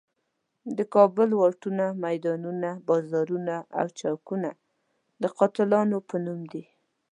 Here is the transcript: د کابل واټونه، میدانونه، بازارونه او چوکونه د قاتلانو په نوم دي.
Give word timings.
د 0.77 0.79
کابل 0.95 1.29
واټونه، 1.35 1.85
میدانونه، 2.05 2.69
بازارونه 2.87 3.55
او 3.79 3.87
چوکونه 3.99 4.49
د 5.21 5.23
قاتلانو 5.37 5.97
په 6.09 6.15
نوم 6.25 6.41
دي. 6.51 6.63